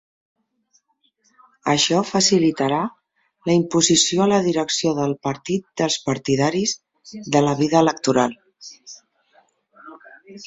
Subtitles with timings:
[1.73, 2.79] Això facilitarà
[3.49, 6.75] la imposició a la direcció del partit dels partidaris
[7.37, 8.35] de la via electoral.